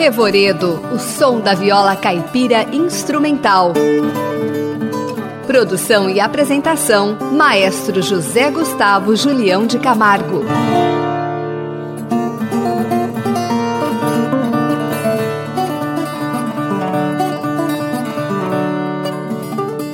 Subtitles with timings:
[0.00, 3.74] Revoredo, o som da viola caipira instrumental.
[5.46, 10.42] Produção e apresentação: Maestro José Gustavo Julião de Camargo.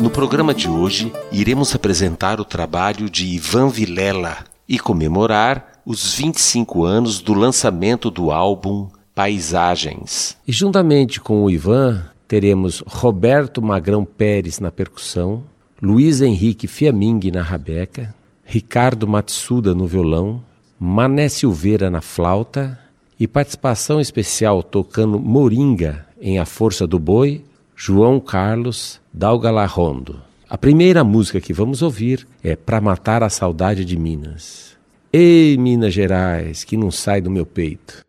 [0.00, 4.36] No programa de hoje, iremos apresentar o trabalho de Ivan Vilela
[4.68, 10.36] e comemorar os 25 anos do lançamento do álbum Paisagens.
[10.46, 15.42] E juntamente com o Ivan, teremos Roberto Magrão Pérez na percussão,
[15.80, 20.42] Luiz Henrique Fiaming na rabeca, Ricardo Matsuda no violão,
[20.78, 22.78] Mané Silveira na flauta
[23.18, 27.42] e participação especial tocando Moringa em A Força do Boi,
[27.74, 30.20] João Carlos Dalgalarrondo.
[30.46, 34.76] A primeira música que vamos ouvir é Pra Matar a Saudade de Minas.
[35.10, 38.04] Ei, Minas Gerais, que não sai do meu peito.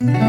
[0.00, 0.27] Mm-hmm.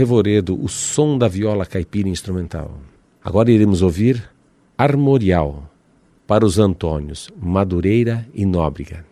[0.00, 2.80] Revoredo o som da viola caipira instrumental.
[3.22, 4.30] Agora iremos ouvir
[4.78, 5.70] Armorial
[6.26, 9.04] para os Antônios Madureira e Nóbrega.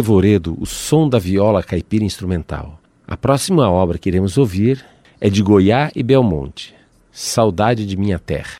[0.00, 2.80] Revoredo o som da viola caipira instrumental.
[3.06, 4.82] A próxima obra que iremos ouvir
[5.20, 6.74] é de Goiás e Belmonte,
[7.12, 8.56] Saudade de Minha Terra.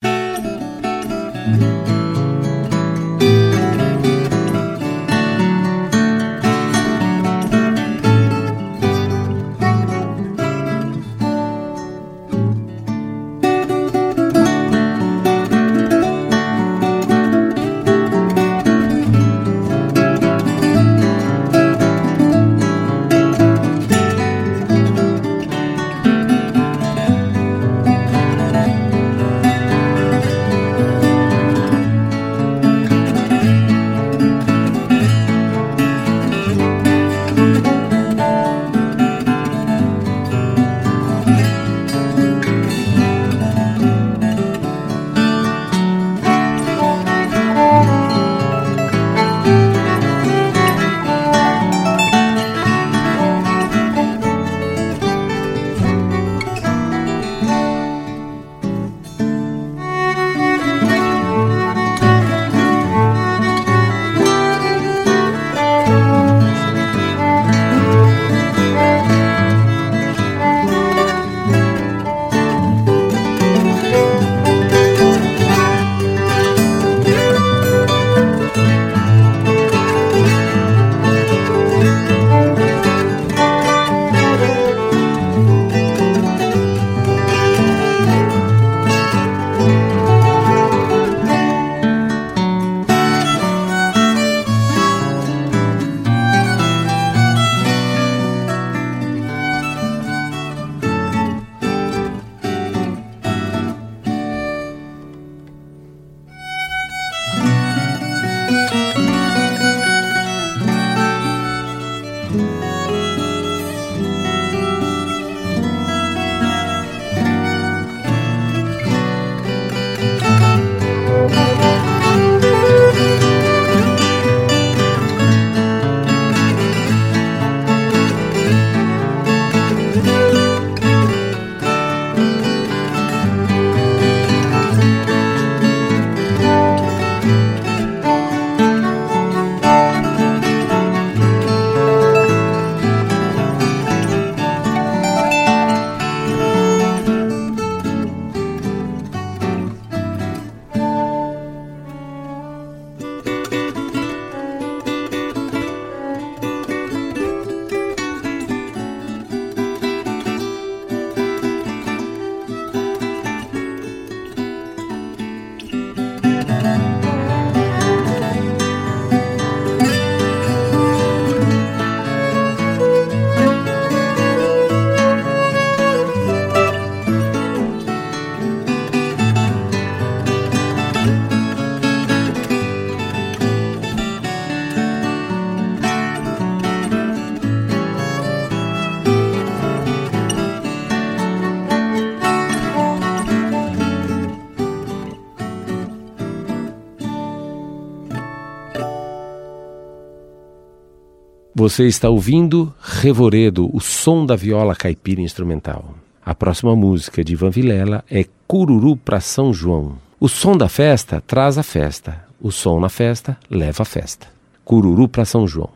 [201.70, 205.94] Você está ouvindo Revoredo, o som da viola caipira instrumental.
[206.26, 209.96] A próxima música de Ivan Vilela é Cururu para São João.
[210.18, 214.26] O som da festa traz a festa, o som na festa leva a festa.
[214.64, 215.70] Cururu para São João.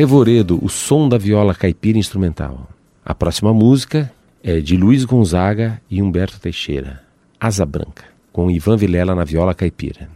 [0.00, 2.70] Revoredo, o som da viola caipira instrumental.
[3.04, 4.10] A próxima música
[4.42, 7.02] é de Luiz Gonzaga e Humberto Teixeira,
[7.38, 10.08] Asa Branca, com Ivan Vilela na viola caipira.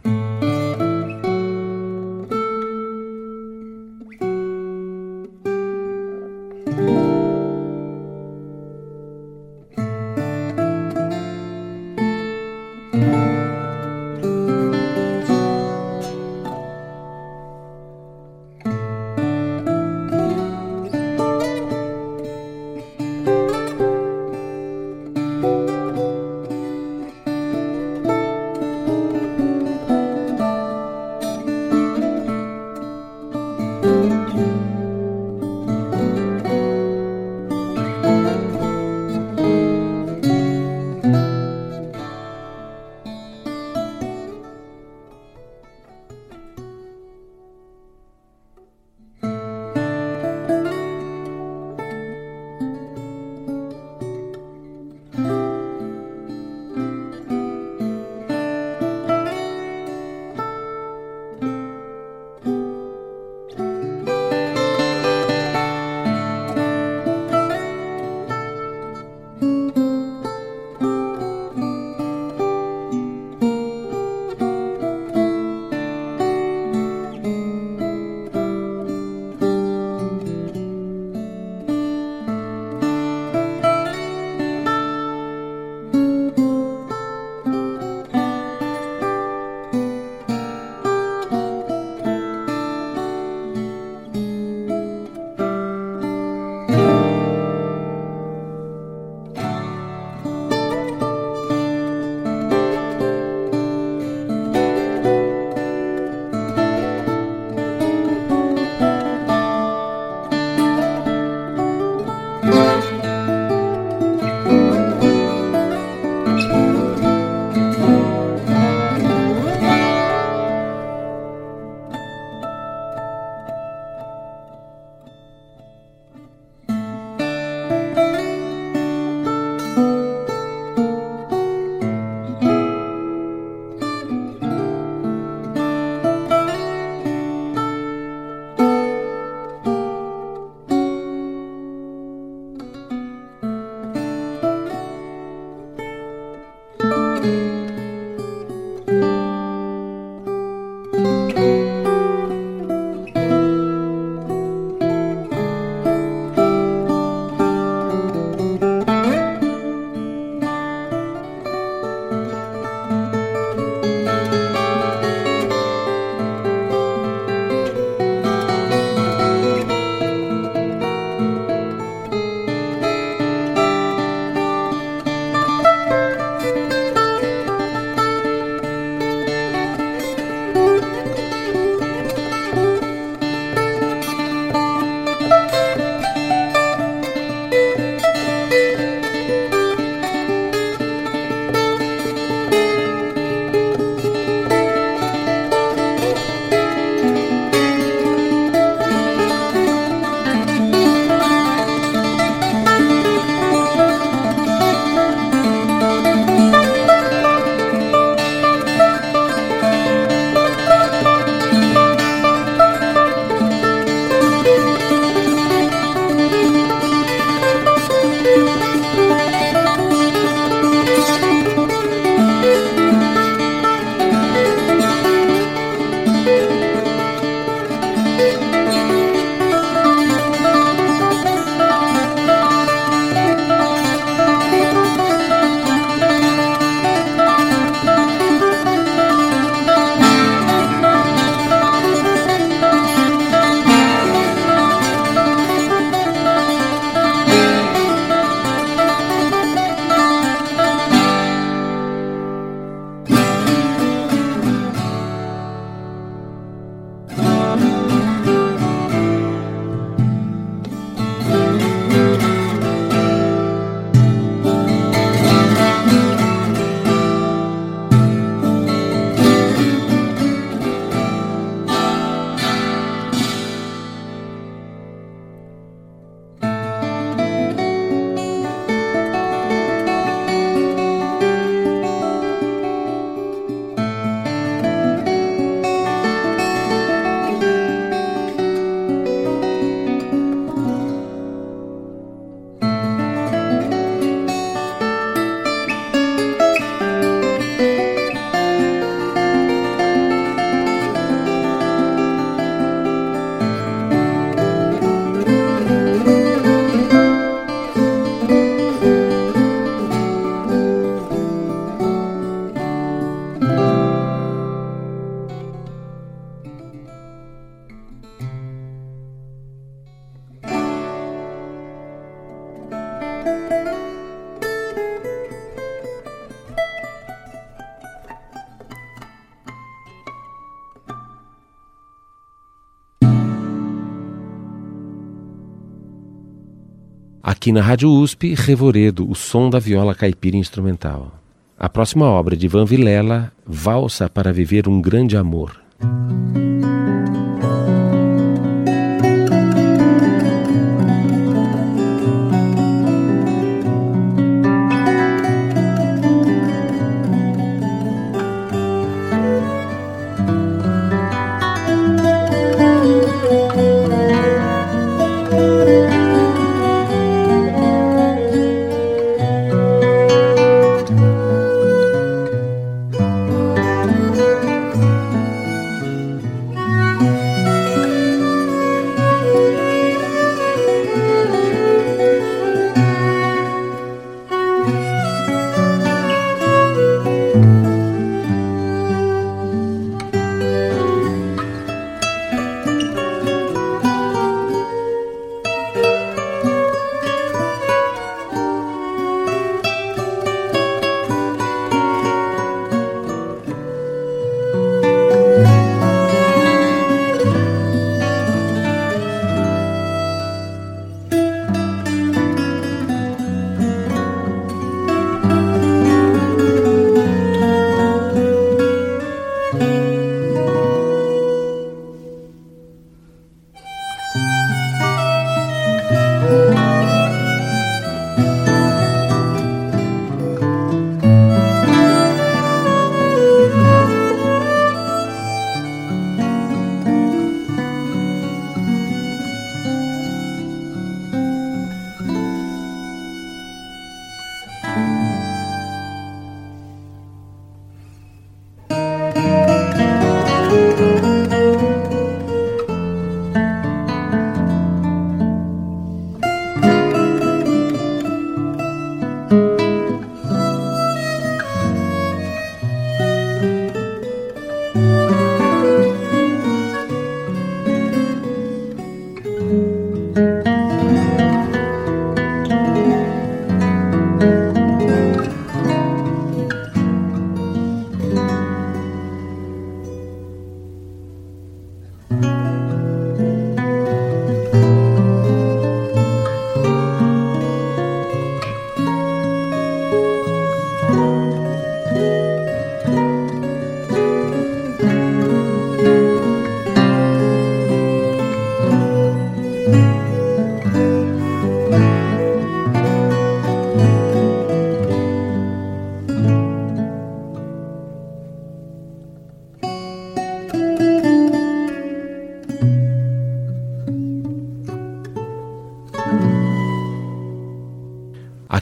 [337.45, 341.11] Aqui na Rádio USP, Revoredo, o som da viola caipira instrumental.
[341.55, 345.51] A próxima obra de Van Vilela, Valsa para Viver um Grande Amor.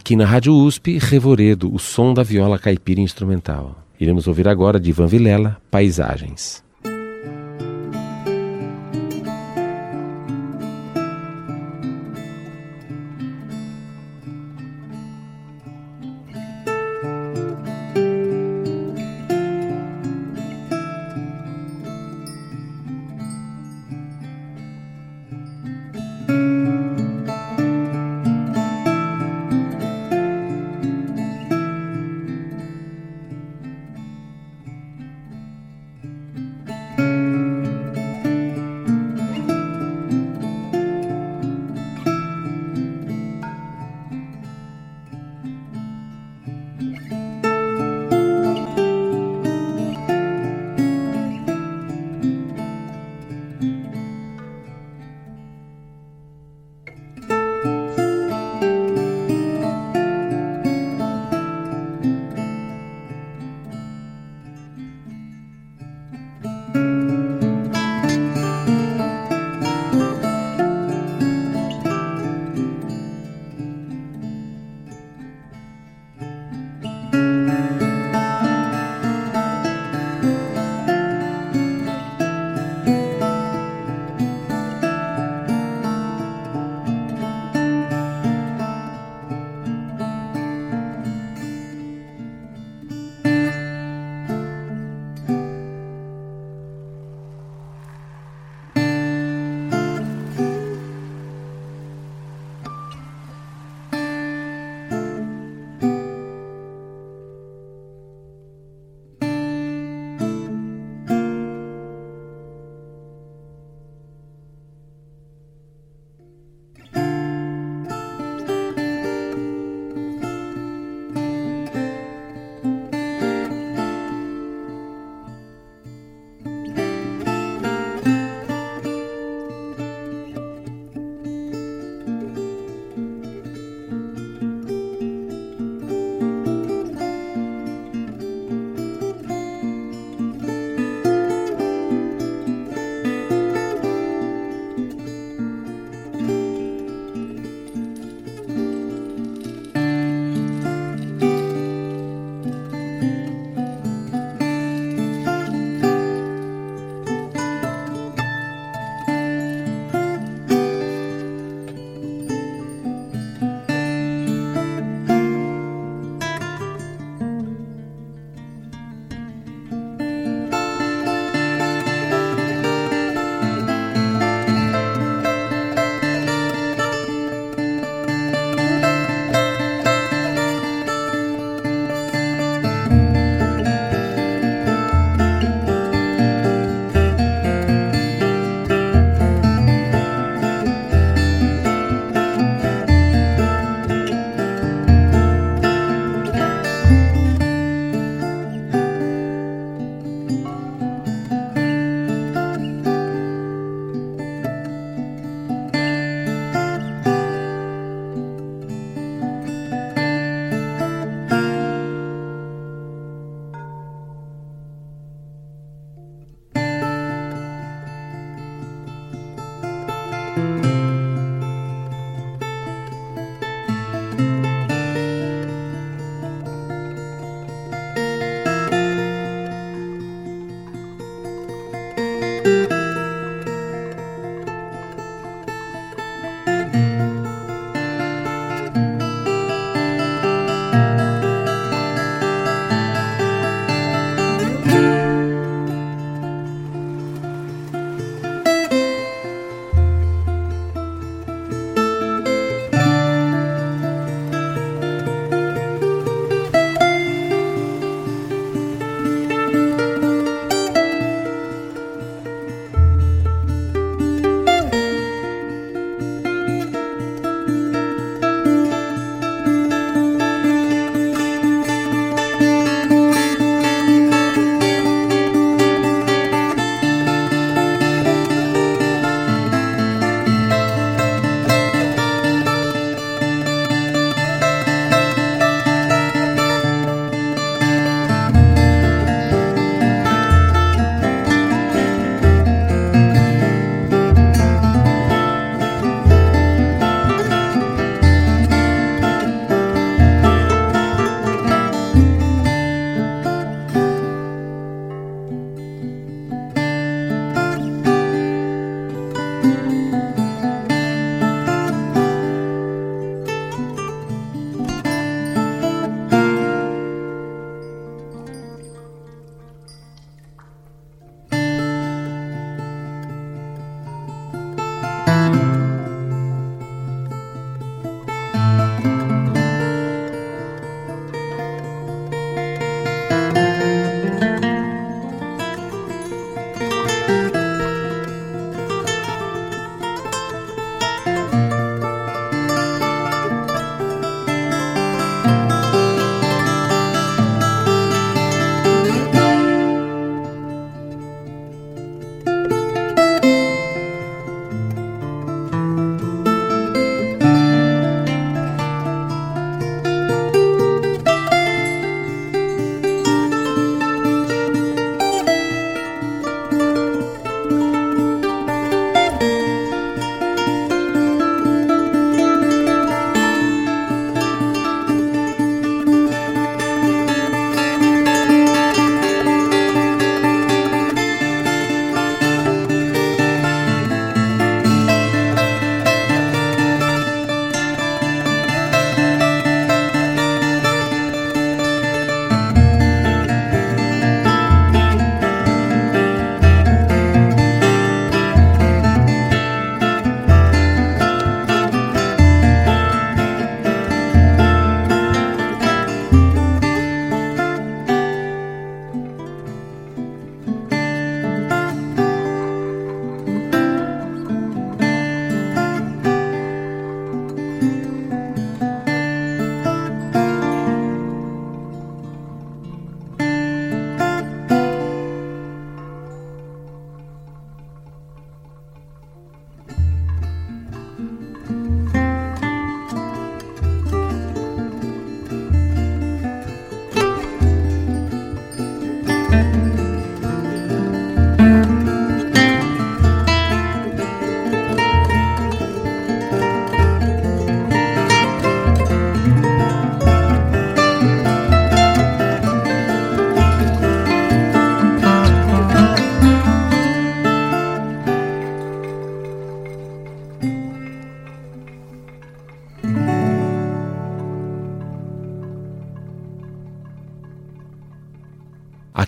[0.04, 3.74] Aqui na Rádio USP, Revoredo, o som da viola caipira instrumental.
[3.98, 6.62] Iremos ouvir agora de Ivan Vilela, Paisagens.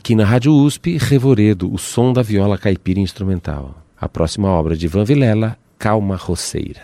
[0.05, 3.73] Aqui na Rádio USP, Revoredo, o som da viola caipira instrumental.
[3.99, 6.81] A próxima obra de Van Vilela, Calma Roceira.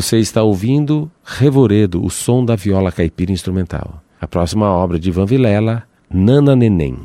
[0.00, 4.00] Você está ouvindo Revoredo, o som da viola caipira instrumental.
[4.20, 6.96] A próxima obra de Ivan Vilela, Nana Neném.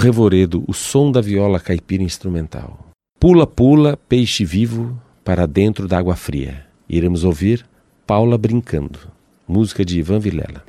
[0.00, 2.78] Revoredo, o som da viola caipira instrumental.
[3.18, 6.64] Pula, pula, peixe vivo para dentro da água fria.
[6.88, 7.66] Iremos ouvir
[8.06, 9.00] Paula Brincando,
[9.48, 10.64] música de Ivan Vilela.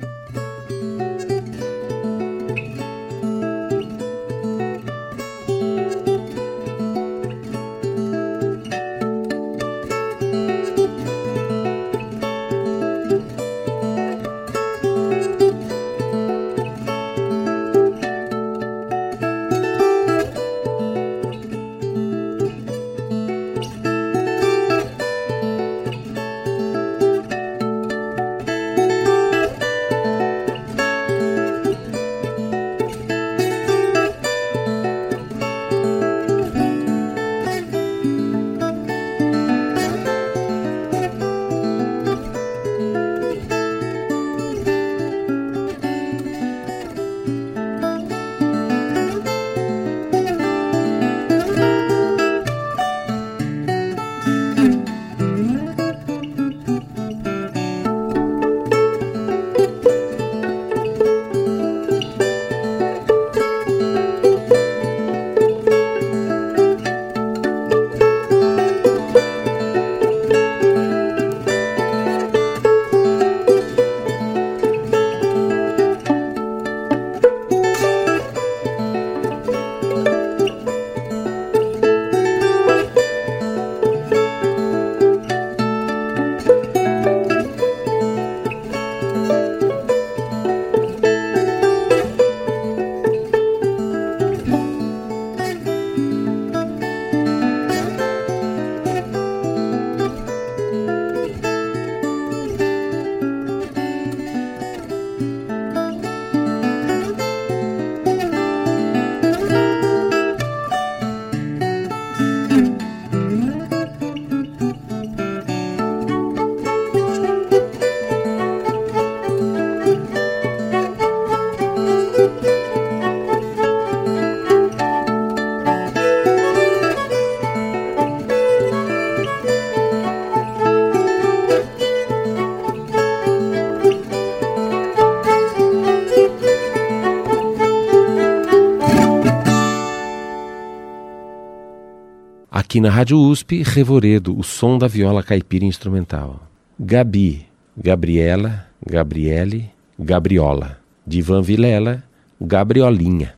[142.70, 146.40] Aqui na Rádio USP, Revoredo, o som da viola caipira instrumental.
[146.78, 147.44] Gabi,
[147.76, 149.68] Gabriela, Gabriele,
[149.98, 150.78] Gabriola.
[151.04, 152.04] Divan Vilela,
[152.40, 153.34] Gabriolinha.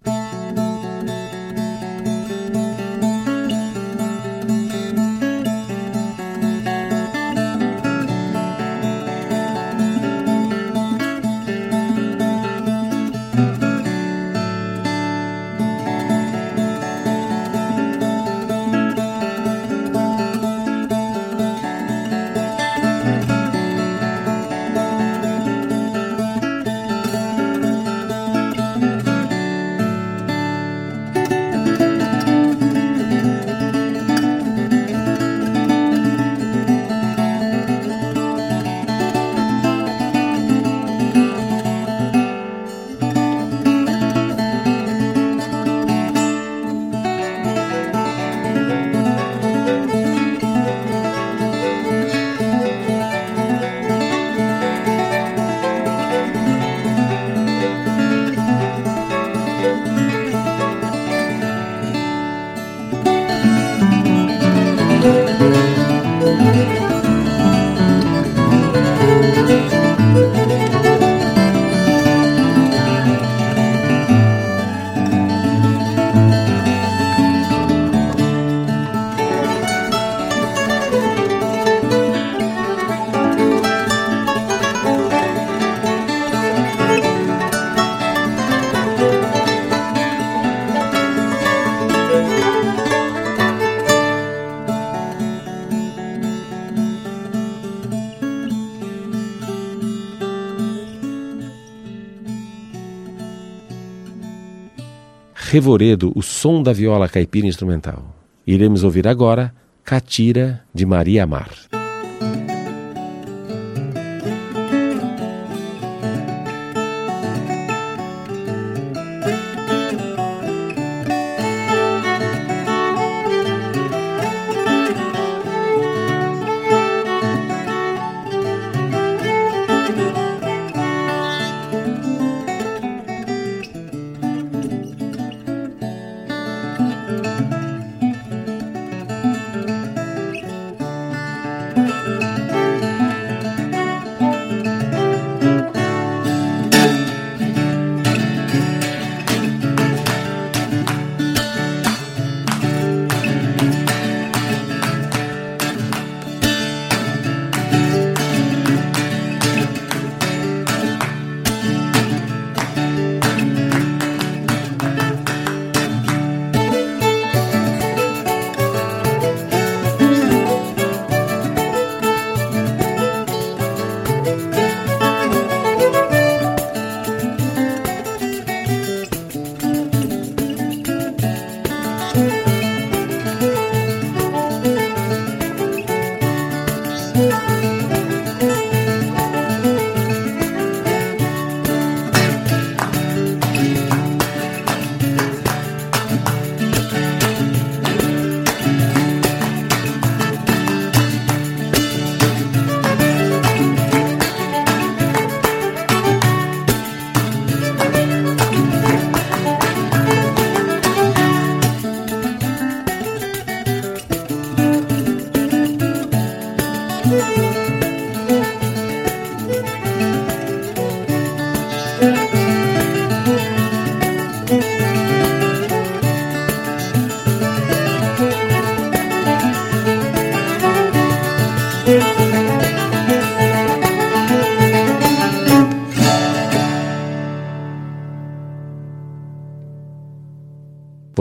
[105.52, 108.16] Revoredo, o som da viola caipira instrumental.
[108.46, 111.71] Iremos ouvir agora Catira de Maria Amar.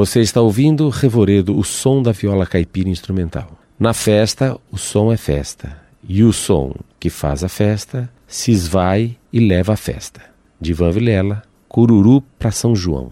[0.01, 3.51] Você está ouvindo Revoredo, o som da viola caipira instrumental.
[3.79, 5.77] Na festa, o som é festa,
[6.09, 10.19] e o som que faz a festa se esvai e leva a festa.
[10.59, 13.11] De Van Vilela, Cururu para São João.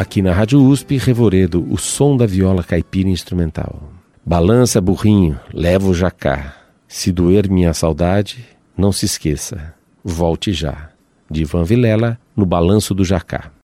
[0.00, 3.92] Aqui na Rádio USP, Revoredo, o som da viola caipira instrumental.
[4.26, 6.56] Balança, burrinho, leva o jacá.
[6.88, 8.44] Se doer minha saudade,
[8.76, 10.88] não se esqueça, volte já.
[11.30, 13.59] De Ivan Vilela, no Balanço do Jacá.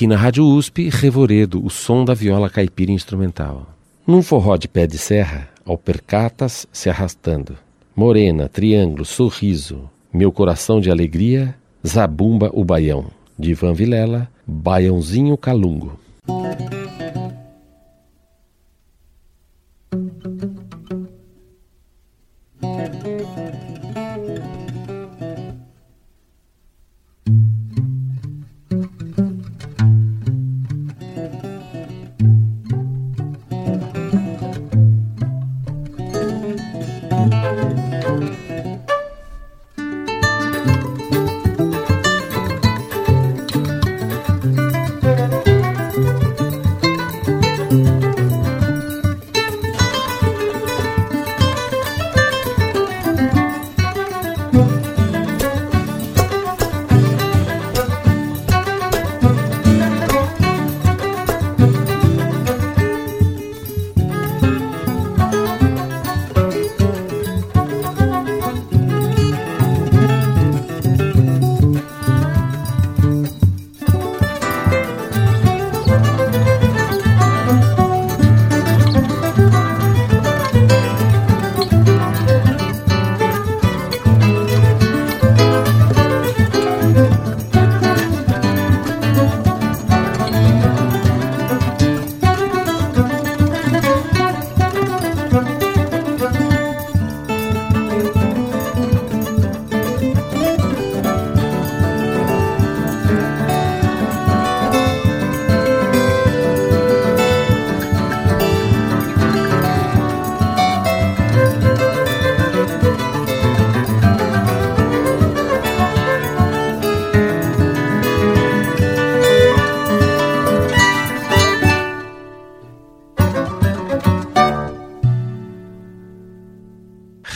[0.00, 3.66] Aqui na Rádio USP, Revoredo, o som da viola caipira instrumental.
[4.06, 7.54] Num forró de pé de serra, alpercatas se arrastando.
[7.94, 11.54] Morena, triângulo, sorriso, meu coração de alegria,
[11.86, 13.08] zabumba o baião.
[13.38, 15.99] De Ivan Vilela, Baiãozinho Calungo.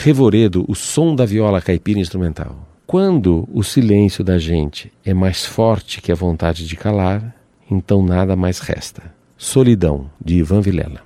[0.05, 2.69] Revoredo, o som da viola caipira instrumental.
[2.87, 7.35] Quando o silêncio da gente é mais forte que a vontade de calar,
[7.71, 9.03] então nada mais resta.
[9.39, 11.01] Solidão, de Ivan Vilela.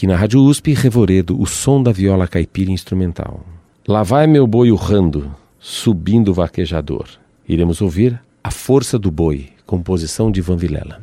[0.00, 3.44] Aqui na Rádio USP, Revoredo, o som da viola caipira instrumental.
[3.86, 7.06] Lá vai meu boi urrando, subindo o vaquejador.
[7.46, 11.02] Iremos ouvir A Força do Boi, composição de Van Vilela.